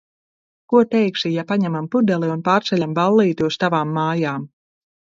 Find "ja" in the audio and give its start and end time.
1.35-1.43